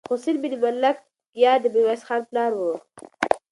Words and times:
حسين 0.09 0.35
بن 0.43 0.53
ملکيار 0.63 1.57
د 1.61 1.65
ميرويس 1.73 2.01
خان 2.07 2.21
پلار 2.29 2.51
و. 2.55 2.61